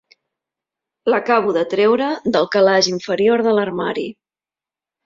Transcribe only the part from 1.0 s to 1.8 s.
L'acabo de